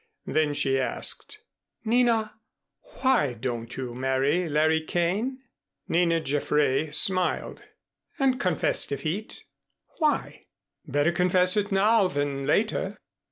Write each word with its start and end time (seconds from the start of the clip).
Then 0.25 0.55
she 0.55 0.79
asked, 0.79 1.41
"Nina, 1.85 2.33
why 3.01 3.35
don't 3.35 3.77
you 3.77 3.93
marry 3.93 4.49
Larry 4.49 4.81
Kane?" 4.81 5.43
Nina 5.87 6.19
Jaffray 6.19 6.89
smiled. 6.89 7.61
"And 8.17 8.39
confess 8.39 8.87
defeat? 8.87 9.43
Why?" 9.99 10.47
"Better 10.87 11.11
confess 11.11 11.55
it 11.55 11.71
now 11.71 12.07
than 12.07 12.47
later." 12.47 12.97